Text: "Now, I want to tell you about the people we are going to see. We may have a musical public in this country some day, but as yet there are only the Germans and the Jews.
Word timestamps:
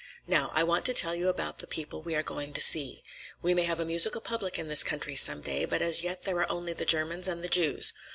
"Now, 0.25 0.49
I 0.55 0.63
want 0.63 0.83
to 0.85 0.95
tell 0.95 1.13
you 1.13 1.29
about 1.29 1.59
the 1.59 1.67
people 1.67 2.01
we 2.01 2.15
are 2.15 2.23
going 2.23 2.53
to 2.53 2.59
see. 2.59 3.03
We 3.43 3.53
may 3.53 3.65
have 3.65 3.79
a 3.79 3.85
musical 3.85 4.19
public 4.19 4.57
in 4.57 4.67
this 4.67 4.83
country 4.83 5.15
some 5.15 5.41
day, 5.41 5.63
but 5.65 5.83
as 5.83 6.01
yet 6.01 6.23
there 6.23 6.39
are 6.39 6.49
only 6.51 6.73
the 6.73 6.85
Germans 6.85 7.27
and 7.27 7.43
the 7.43 7.47
Jews. 7.47 7.93